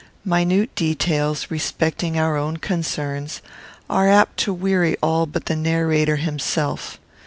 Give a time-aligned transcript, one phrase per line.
[0.25, 3.39] Minute details, respecting our own concerns,
[3.87, 6.97] are apt to weary all but the narrator himself.